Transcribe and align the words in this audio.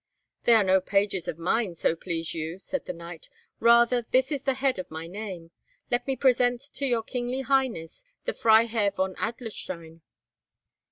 "They 0.45 0.53
are 0.55 0.63
no 0.63 0.81
pages 0.81 1.27
of 1.27 1.37
mine, 1.37 1.75
so 1.75 1.95
please 1.95 2.33
you," 2.33 2.57
said 2.57 2.85
the 2.87 2.91
knight; 2.91 3.29
"rather 3.59 4.01
this 4.09 4.31
is 4.31 4.41
the 4.45 4.55
head 4.55 4.79
of 4.79 4.89
my 4.89 5.05
name. 5.05 5.51
Let 5.91 6.07
me 6.07 6.15
present 6.15 6.59
to 6.73 6.87
your 6.87 7.03
kingly 7.03 7.41
highness 7.41 8.03
the 8.25 8.33
Freiherr 8.33 8.89
von 8.89 9.13
Adlerstein." 9.17 10.01